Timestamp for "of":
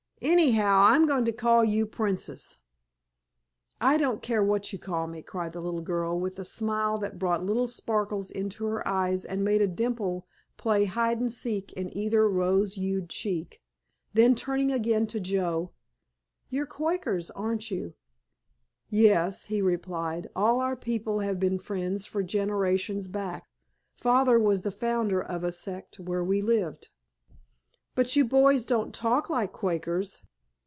25.19-25.43